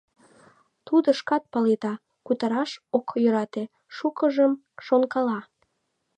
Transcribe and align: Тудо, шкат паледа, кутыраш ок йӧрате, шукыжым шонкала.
Тудо, 0.87 1.09
шкат 1.19 1.43
паледа, 1.51 1.93
кутыраш 2.25 2.71
ок 2.97 3.07
йӧрате, 3.23 3.63
шукыжым 3.95 4.53
шонкала. 4.85 5.39